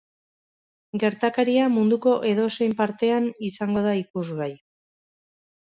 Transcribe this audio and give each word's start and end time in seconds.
Gertakaria 1.03 1.67
munduko 1.75 2.15
edozein 2.31 2.75
partean 2.83 3.31
izango 3.53 3.87
da 3.91 3.97
ikusgai. 4.03 4.53